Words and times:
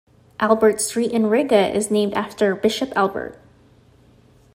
Albert 0.39 0.81
Street 0.81 1.11
in 1.11 1.27
Riga 1.27 1.67
is 1.69 1.91
named 1.91 2.15
after 2.15 2.55
Bishop 2.55 2.91
Albert. 2.95 3.39